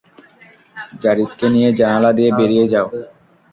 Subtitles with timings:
[1.01, 2.87] যারীদকে নিয়ে জানালা দিয়ে বেরিয়ে যাও।